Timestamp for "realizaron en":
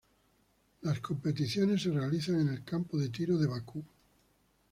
1.91-2.55